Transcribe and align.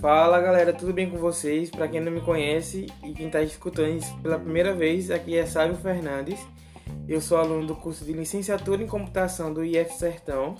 Fala 0.00 0.40
galera, 0.40 0.72
tudo 0.72 0.92
bem 0.92 1.08
com 1.08 1.16
vocês? 1.16 1.70
Para 1.70 1.86
quem 1.86 2.00
não 2.00 2.10
me 2.10 2.20
conhece 2.20 2.86
e 3.04 3.12
quem 3.12 3.26
está 3.26 3.40
escutando 3.40 3.96
isso 3.96 4.12
pela 4.18 4.36
primeira 4.36 4.74
vez, 4.74 5.12
aqui 5.12 5.36
é 5.36 5.46
Sávio 5.46 5.76
Fernandes. 5.76 6.40
Eu 7.08 7.20
sou 7.20 7.38
aluno 7.38 7.66
do 7.66 7.76
curso 7.76 8.04
de 8.04 8.12
licenciatura 8.12 8.82
em 8.82 8.86
computação 8.88 9.54
do 9.54 9.64
IF 9.64 9.94
Sertão. 9.94 10.56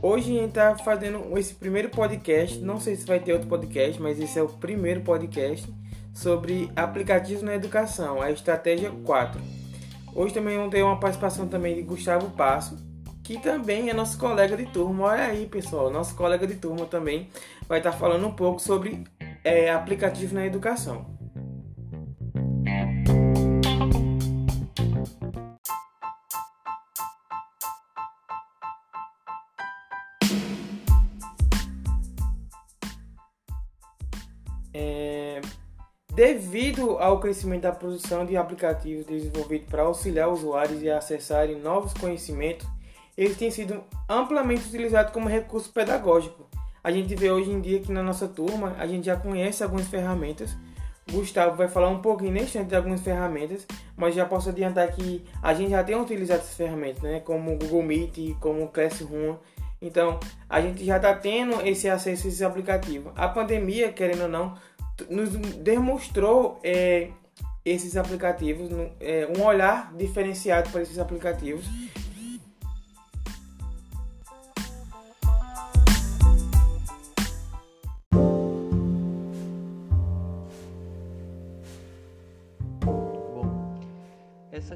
Hoje 0.00 0.30
a 0.30 0.40
gente 0.42 0.48
está 0.50 0.76
fazendo 0.76 1.36
esse 1.36 1.54
primeiro 1.54 1.88
podcast. 1.88 2.60
Não 2.60 2.78
sei 2.78 2.94
se 2.94 3.04
vai 3.04 3.18
ter 3.18 3.32
outro 3.32 3.48
podcast, 3.48 4.00
mas 4.00 4.20
esse 4.20 4.38
é 4.38 4.42
o 4.42 4.48
primeiro 4.48 5.00
podcast 5.00 5.68
sobre 6.14 6.70
aplicativos 6.76 7.42
na 7.42 7.56
educação, 7.56 8.22
a 8.22 8.30
estratégia 8.30 8.92
4. 9.04 9.40
Hoje 10.14 10.34
também 10.34 10.56
vamos 10.56 10.70
ter 10.70 10.82
uma 10.82 11.00
participação 11.00 11.48
também 11.48 11.74
de 11.74 11.82
Gustavo 11.82 12.30
Passo, 12.30 12.76
que 13.28 13.38
também 13.38 13.90
é 13.90 13.92
nosso 13.92 14.16
colega 14.16 14.56
de 14.56 14.64
turma. 14.64 15.08
Olha 15.08 15.24
aí, 15.24 15.44
pessoal, 15.44 15.90
nosso 15.90 16.14
colega 16.16 16.46
de 16.46 16.54
turma 16.54 16.86
também 16.86 17.28
vai 17.68 17.76
estar 17.76 17.92
falando 17.92 18.26
um 18.26 18.32
pouco 18.32 18.58
sobre 18.58 19.04
é, 19.44 19.70
aplicativos 19.70 20.32
na 20.32 20.46
educação. 20.46 21.04
É, 34.72 35.42
devido 36.14 36.98
ao 36.98 37.20
crescimento 37.20 37.64
da 37.64 37.72
produção 37.72 38.24
de 38.24 38.38
aplicativos 38.38 39.04
desenvolvidos 39.04 39.68
para 39.68 39.82
auxiliar 39.82 40.30
usuários 40.30 40.82
a 40.86 40.96
acessarem 40.96 41.60
novos 41.60 41.92
conhecimentos, 41.92 42.66
eles 43.18 43.36
têm 43.36 43.50
sido 43.50 43.84
amplamente 44.08 44.66
utilizados 44.66 45.12
como 45.12 45.28
recurso 45.28 45.70
pedagógico 45.70 46.48
a 46.82 46.90
gente 46.90 47.14
vê 47.14 47.30
hoje 47.30 47.50
em 47.50 47.60
dia 47.60 47.80
que 47.80 47.92
na 47.92 48.02
nossa 48.02 48.26
turma 48.26 48.74
a 48.78 48.86
gente 48.86 49.04
já 49.04 49.16
conhece 49.16 49.62
algumas 49.62 49.86
ferramentas. 49.88 50.56
Gustavo 51.10 51.56
vai 51.56 51.68
falar 51.68 51.88
um 51.88 52.00
pouquinho 52.00 52.32
nesse 52.32 52.46
instante 52.46 52.68
de 52.68 52.76
algumas 52.76 53.02
ferramentas, 53.02 53.66
mas 53.94 54.14
já 54.14 54.24
posso 54.24 54.48
adiantar 54.50 54.90
que 54.92 55.22
a 55.42 55.52
gente 55.52 55.70
já 55.70 55.84
tem 55.84 56.00
utilizado 56.00 56.40
essas 56.40 56.54
ferramentas, 56.54 57.02
né? 57.02 57.20
Como 57.20 57.52
o 57.52 57.58
Google 57.58 57.82
Meet, 57.82 58.36
como 58.40 58.64
o 58.64 58.68
Classroom. 58.68 59.36
Então, 59.82 60.18
a 60.48 60.60
gente 60.62 60.82
já 60.84 60.96
está 60.96 61.14
tendo 61.14 61.60
esse 61.60 61.88
acesso 61.90 62.26
a 62.26 62.30
esses 62.30 62.42
aplicativos. 62.42 63.12
A 63.16 63.28
pandemia, 63.28 63.92
querendo 63.92 64.22
ou 64.22 64.28
não, 64.28 64.54
nos 65.10 65.30
demonstrou 65.58 66.58
é, 66.64 67.08
esses 67.64 67.98
aplicativos, 67.98 68.70
é, 68.98 69.28
um 69.36 69.42
olhar 69.44 69.92
diferenciado 69.94 70.70
para 70.70 70.82
esses 70.82 70.98
aplicativos 70.98 71.66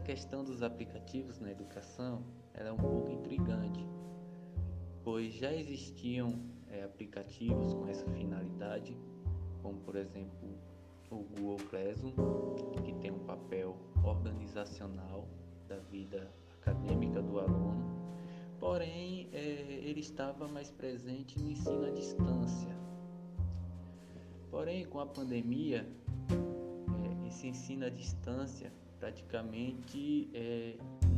questão 0.01 0.45
dos 0.45 0.63
aplicativos 0.63 1.39
na 1.39 1.51
educação 1.51 2.25
é 2.55 2.71
um 2.71 2.77
pouco 2.77 3.11
intrigante, 3.11 3.87
pois 5.03 5.33
já 5.35 5.53
existiam 5.53 6.41
é, 6.69 6.85
aplicativos 6.85 7.75
com 7.75 7.87
essa 7.87 8.07
finalidade, 8.11 8.97
como 9.63 9.81
por 9.81 9.97
exemplo 9.97 10.59
o 11.11 11.17
Google 11.17 11.59
Classroom, 11.69 12.13
que 12.83 12.95
tem 12.95 13.11
um 13.11 13.19
papel 13.21 13.77
organizacional 14.03 15.29
da 15.69 15.77
vida 15.79 16.31
acadêmica 16.61 17.21
do 17.21 17.39
aluno, 17.39 17.85
porém 18.59 19.29
é, 19.33 19.39
ele 19.39 20.01
estava 20.01 20.49
mais 20.49 20.71
presente 20.71 21.39
no 21.39 21.51
ensino 21.51 21.85
à 21.85 21.91
distância. 21.91 22.75
Porém, 24.51 24.85
com 24.87 25.01
a 25.01 25.07
pandemia, 25.07 25.87
é, 26.31 27.29
esse 27.29 27.47
ensino 27.47 27.87
à 27.87 27.89
distância 27.91 28.73
praticamente 29.03 30.31
é, 30.33 30.77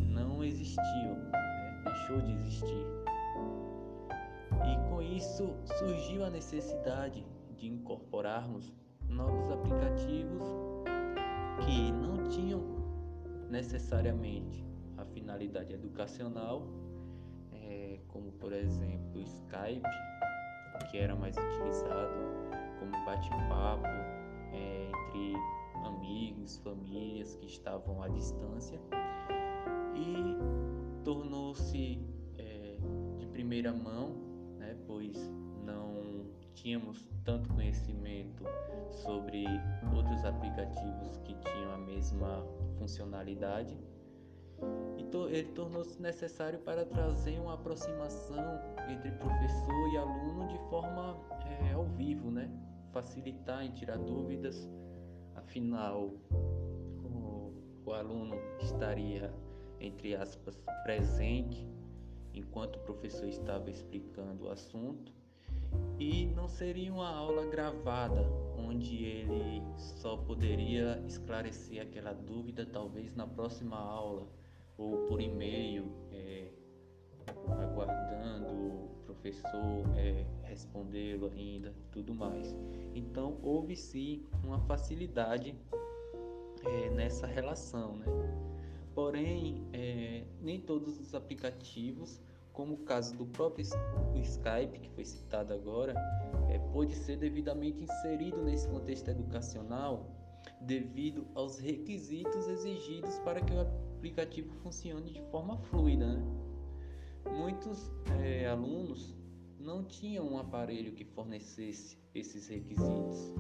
não 0.09 0.43
existiu, 0.43 1.17
né? 1.31 1.83
deixou 1.84 2.19
de 2.22 2.33
existir. 2.33 2.87
E 4.65 4.89
com 4.89 5.03
isso 5.03 5.55
surgiu 5.67 6.25
a 6.25 6.31
necessidade 6.31 7.23
de 7.59 7.69
incorporarmos 7.69 8.73
novos 9.06 9.50
aplicativos 9.50 10.49
que 11.67 11.93
não 11.93 12.27
tinham 12.31 12.62
necessariamente 13.50 14.65
a 14.97 15.05
finalidade 15.05 15.75
educacional, 15.75 16.67
é, 17.53 18.00
como 18.09 18.33
por 18.33 18.55
exemplo 18.55 19.21
o 19.21 19.21
Skype, 19.21 19.83
que 20.91 20.97
era 20.97 21.15
mais 21.15 21.37
utilizado 21.37 22.15
como 22.81 22.93
bate-papo 23.05 23.87
é, 24.55 24.94
amigos, 26.44 26.56
famílias 26.59 27.37
que 27.37 27.47
estavam 27.47 28.03
à 28.03 28.09
distância 28.09 28.78
e 29.97 31.03
tornou-se 31.03 31.99
é, 32.37 32.77
de 33.19 33.27
primeira 33.28 33.72
mão, 33.72 34.10
né, 34.59 34.77
pois 34.87 35.16
não 35.65 36.27
tínhamos 36.55 37.09
tanto 37.25 37.49
conhecimento 37.49 38.44
sobre 38.91 39.44
outros 39.97 40.25
aplicativos 40.25 41.19
que 41.25 41.34
tinham 41.34 41.72
a 41.72 41.78
mesma 41.78 42.44
funcionalidade. 42.78 43.78
Ele 45.31 45.53
tornou-se 45.55 46.00
necessário 46.00 46.59
para 46.61 46.84
trazer 46.84 47.38
uma 47.38 47.55
aproximação 47.55 48.61
entre 48.88 49.11
professor 49.12 49.93
e 49.93 49.97
aluno 49.97 50.49
de 50.49 50.59
forma 50.71 51.16
é, 51.61 51.72
ao 51.72 51.84
vivo, 51.84 52.31
né? 52.31 52.50
facilitar 52.93 53.65
em 53.65 53.72
tirar 53.72 53.99
dúvidas 53.99 54.69
afinal 55.37 56.11
o, 57.03 57.53
o 57.84 57.93
aluno 57.93 58.37
estaria, 58.61 59.33
entre 59.81 60.15
aspas, 60.17 60.59
presente 60.83 61.67
enquanto 62.33 62.77
o 62.77 62.81
professor 62.81 63.28
estava 63.28 63.71
explicando 63.71 64.44
o 64.44 64.50
assunto 64.50 65.12
e 65.99 66.27
não 66.27 66.49
seria 66.49 66.93
uma 66.93 67.09
aula 67.09 67.47
gravada 67.47 68.28
onde 68.56 69.05
ele 69.05 69.62
só 69.77 70.17
poderia 70.17 71.03
esclarecer 71.06 71.81
aquela 71.81 72.12
dúvida 72.12 72.67
talvez 72.67 73.15
na 73.15 73.27
próxima 73.27 73.78
aula 73.78 74.27
ou 74.77 75.06
por 75.06 75.21
e-mail 75.21 75.93
é, 76.11 76.49
professor 79.25 79.83
é, 79.97 80.27
respondê-lo 80.43 81.31
ainda 81.35 81.73
tudo 81.91 82.15
mais 82.15 82.55
então 82.95 83.39
houve 83.43 83.75
sim 83.75 84.23
uma 84.43 84.61
facilidade 84.61 85.55
é, 86.62 86.91
nessa 86.91 87.27
relação 87.27 87.97
né 87.97 88.07
porém 88.95 89.67
é, 89.73 90.25
nem 90.43 90.61
todos 90.61 91.01
os 91.01 91.15
aplicativos 91.15 92.21
como 92.53 92.75
o 92.75 92.79
caso 92.79 93.17
do 93.17 93.25
próprio 93.25 93.62
Skype 93.62 94.79
que 94.79 94.91
foi 94.91 95.07
citado 95.07 95.55
agora 95.55 95.95
é, 96.51 96.59
pode 96.71 96.95
ser 96.95 97.17
devidamente 97.17 97.83
inserido 97.83 98.43
nesse 98.43 98.69
contexto 98.69 99.09
educacional 99.09 100.06
devido 100.61 101.27
aos 101.35 101.59
requisitos 101.59 102.47
exigidos 102.47 103.19
para 103.21 103.41
que 103.41 103.55
o 103.55 103.61
aplicativo 103.61 104.53
funcione 104.56 105.11
de 105.11 105.23
forma 105.31 105.56
fluida 105.56 106.06
né? 106.06 106.53
Muitos 107.31 107.91
é, 108.23 108.47
alunos 108.47 109.15
não 109.59 109.85
tinham 109.85 110.27
um 110.27 110.39
aparelho 110.39 110.93
que 110.93 111.05
fornecesse 111.05 111.99
esses 112.15 112.49
requisitos, 112.49 113.33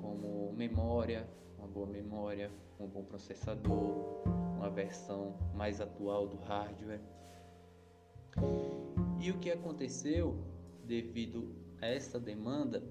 como 0.00 0.52
memória, 0.52 1.28
uma 1.58 1.66
boa 1.66 1.86
memória, 1.86 2.50
um 2.78 2.86
bom 2.86 3.04
processador, 3.04 4.22
uma 4.56 4.70
versão 4.70 5.36
mais 5.54 5.80
atual 5.80 6.28
do 6.28 6.36
hardware. 6.38 7.00
E 9.20 9.30
o 9.30 9.38
que 9.38 9.50
aconteceu 9.50 10.36
devido 10.84 11.54
a 11.80 11.86
essa 11.86 12.18
demanda 12.18 12.82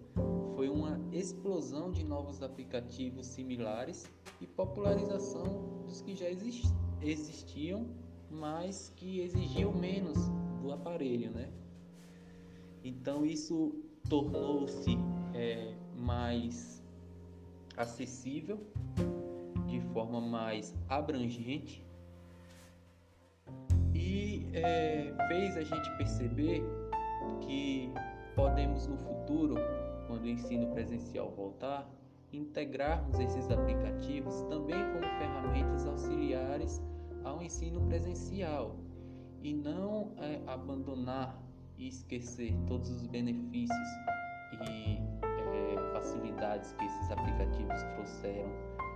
foi 0.55 0.69
uma 0.69 0.99
explosão 1.11 1.91
de 1.91 2.03
novos 2.03 2.43
aplicativos 2.43 3.25
similares 3.27 4.05
e 4.39 4.45
popularização 4.45 5.83
dos 5.85 6.01
que 6.01 6.15
já 6.15 6.27
existiam, 7.01 7.89
mas 8.31 8.91
que 8.95 9.21
exigiam 9.21 9.73
menos 9.73 10.17
do 10.61 10.71
aparelho, 10.71 11.31
né? 11.31 11.49
Então 12.83 13.25
isso 13.25 13.75
tornou-se 14.09 14.97
é, 15.33 15.73
mais 15.95 16.83
acessível, 17.77 18.59
de 19.67 19.79
forma 19.93 20.19
mais 20.19 20.75
abrangente 20.89 21.85
e 23.93 24.47
é, 24.53 25.13
fez 25.27 25.55
a 25.57 25.61
gente 25.61 25.89
perceber 25.97 26.63
que 27.41 27.91
podemos 28.35 28.87
no 28.87 28.97
futuro, 28.97 29.55
quando 30.07 30.23
o 30.23 30.27
ensino 30.27 30.67
presencial 30.71 31.31
voltar, 31.31 31.87
integrarmos 32.33 33.19
esses 33.19 33.49
aplicativos 33.51 34.41
também 34.43 34.79
como 34.93 35.05
ferramentas 35.19 35.85
auxiliares 35.85 36.81
ao 37.23 37.41
ensino 37.41 37.81
presencial 37.87 38.75
e 39.41 39.53
não 39.53 40.13
é, 40.17 40.41
abandonar 40.47 41.41
e 41.77 41.87
esquecer 41.87 42.53
todos 42.67 42.89
os 42.89 43.07
benefícios 43.07 43.87
e 44.53 44.97
é, 44.97 45.93
facilidades 45.93 46.71
que 46.73 46.85
esses 46.85 47.11
aplicativos 47.11 47.81
trouxeram 47.95 48.49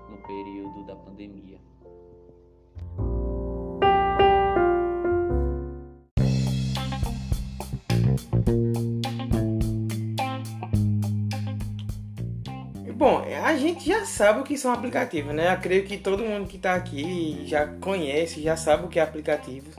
no 0.10 0.18
período 0.27 0.86
da 0.86 0.95
pandemia. 0.95 1.60
Bom, 13.06 13.24
a 13.44 13.56
gente 13.56 13.86
já 13.86 14.04
sabe 14.04 14.40
o 14.40 14.44
que 14.44 14.57
são 14.57 14.74
aplicativos, 14.74 15.31
né? 15.31 15.54
Eu 15.54 15.60
creio 15.60 15.84
que 15.84 15.96
todo 15.96 16.24
mundo 16.24 16.48
que 16.48 16.56
está 16.56 16.74
aqui 16.74 17.44
já 17.46 17.68
conhece, 17.68 18.42
já 18.42 18.57
sabe 18.57 18.86
o 18.86 18.88
que 18.88 18.98
é 18.98 19.04
aplicativo. 19.04 19.69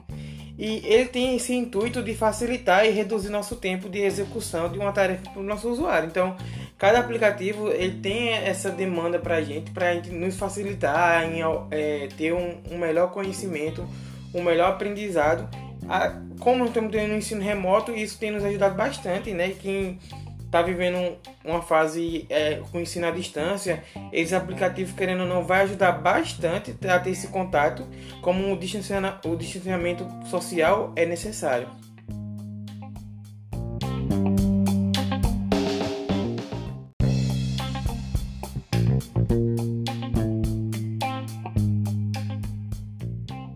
E 0.57 0.81
ele 0.85 1.07
tem 1.07 1.35
esse 1.35 1.53
intuito 1.53 2.05
de 2.05 2.15
facilitar 2.15 2.87
e 2.87 2.91
reduzir 2.91 3.31
nosso 3.31 3.57
tempo 3.57 3.89
de 3.89 3.99
execução 3.99 4.69
de 4.71 4.79
uma 4.79 4.93
tarefa 4.93 5.29
para 5.29 5.41
o 5.41 5.43
nosso 5.43 5.69
usuário. 5.69 6.07
Então, 6.07 6.37
cada 6.79 7.01
aplicativo 7.01 7.69
ele 7.69 7.99
tem 7.99 8.29
essa 8.29 8.71
demanda 8.71 9.19
para 9.19 9.39
a 9.39 9.43
gente, 9.43 9.73
para 9.73 9.93
nos 10.13 10.37
facilitar 10.37 11.25
em 11.25 11.41
é, 11.73 12.09
ter 12.17 12.33
um, 12.33 12.61
um, 12.71 12.79
melhor 12.79 13.11
conhecimento, 13.11 13.85
um 14.33 14.45
melhor 14.45 14.71
aprendizado. 14.71 15.49
Como 16.39 16.65
estamos 16.65 16.93
tendo 16.93 17.13
um 17.13 17.17
ensino 17.17 17.43
remoto, 17.43 17.91
isso 17.91 18.21
tem 18.21 18.31
nos 18.31 18.45
ajudado 18.45 18.77
bastante, 18.77 19.33
né? 19.33 19.53
Quem 19.61 19.99
está 20.57 20.63
vivendo 20.63 21.19
uma 21.45 21.61
fase 21.61 22.25
é, 22.31 22.63
com 22.73 22.81
ensino 22.81 23.07
à 23.07 23.11
distância, 23.11 23.85
esses 24.11 24.33
aplicativos, 24.33 24.93
querendo 24.93 25.21
ou 25.21 25.27
não, 25.27 25.45
vai 25.45 25.63
ajudar 25.63 25.93
bastante 25.93 26.75
a 26.89 26.99
ter 26.99 27.11
esse 27.11 27.29
contato, 27.29 27.87
como 28.23 28.53
o 28.53 28.59
distanciamento, 28.59 29.29
o 29.29 29.37
distanciamento 29.37 30.07
social 30.31 30.95
é 30.97 31.05
necessário. 31.05 31.69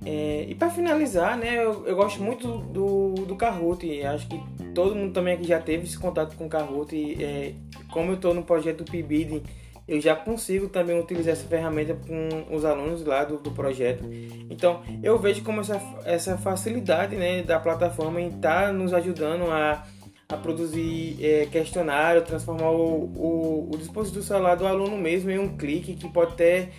É, 0.04 0.46
e 0.50 0.54
para 0.54 0.68
finalizar, 0.68 1.38
né, 1.38 1.56
eu, 1.56 1.86
eu, 1.86 1.96
gosto 1.96 2.22
muito 2.22 2.58
do, 2.58 3.14
do 3.26 3.36
Kahoot. 3.36 4.02
Acho 4.02 4.28
que 4.28 4.49
todo 4.74 4.94
mundo 4.94 5.12
também 5.12 5.34
aqui 5.34 5.46
já 5.46 5.60
teve 5.60 5.84
esse 5.84 5.98
contato 5.98 6.36
com 6.36 6.46
o 6.46 6.48
Kahoot. 6.48 6.94
E, 6.94 7.22
é, 7.22 7.54
como 7.92 8.10
eu 8.10 8.14
estou 8.14 8.34
no 8.34 8.42
projeto 8.42 8.84
PIBID, 8.84 9.42
eu 9.86 10.00
já 10.00 10.14
consigo 10.14 10.68
também 10.68 10.98
utilizar 10.98 11.32
essa 11.32 11.48
ferramenta 11.48 11.94
com 11.94 12.54
os 12.54 12.64
alunos 12.64 13.04
lá 13.04 13.24
do, 13.24 13.38
do 13.38 13.50
projeto. 13.50 14.04
Então, 14.48 14.82
eu 15.02 15.18
vejo 15.18 15.42
como 15.42 15.60
essa, 15.60 15.80
essa 16.04 16.38
facilidade 16.38 17.16
né, 17.16 17.42
da 17.42 17.58
plataforma 17.58 18.20
em 18.20 18.28
estar 18.28 18.66
tá 18.66 18.72
nos 18.72 18.94
ajudando 18.94 19.50
a, 19.50 19.84
a 20.28 20.36
produzir 20.36 21.16
é, 21.20 21.46
questionário, 21.46 22.22
transformar 22.22 22.70
o, 22.70 23.04
o, 23.16 23.70
o 23.74 23.78
dispositivo 23.78 24.22
celular 24.22 24.54
do 24.54 24.66
aluno 24.66 24.96
mesmo 24.96 25.30
em 25.30 25.38
um 25.38 25.56
clique 25.56 25.94
que 25.94 26.08
pode 26.08 26.34
ter 26.36 26.70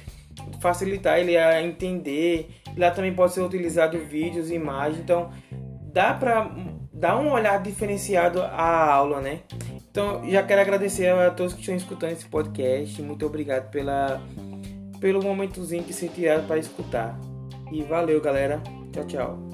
facilitar 0.61 1.19
ele 1.19 1.37
a 1.37 1.61
entender. 1.61 2.49
Lá 2.77 2.91
também 2.91 3.13
pode 3.13 3.33
ser 3.33 3.41
utilizado 3.41 3.97
vídeos 3.97 4.49
imagens, 4.49 5.01
então 5.01 5.31
dá 5.91 6.13
para 6.13 6.49
dar 7.01 7.17
um 7.17 7.31
olhar 7.31 7.59
diferenciado 7.61 8.43
à 8.43 8.93
aula, 8.93 9.19
né? 9.19 9.39
Então 9.89 10.21
já 10.29 10.43
quero 10.43 10.61
agradecer 10.61 11.07
a 11.07 11.31
todos 11.31 11.53
que 11.53 11.59
estão 11.59 11.75
escutando 11.75 12.11
esse 12.11 12.25
podcast. 12.25 13.01
Muito 13.01 13.25
obrigado 13.25 13.71
pela 13.71 14.21
pelo 14.99 15.23
momentozinho 15.23 15.83
que 15.83 15.93
se 15.93 16.07
tiraram 16.07 16.45
para 16.45 16.59
escutar. 16.59 17.19
E 17.71 17.81
valeu, 17.81 18.21
galera. 18.21 18.61
Tchau, 18.93 19.03
tchau. 19.05 19.50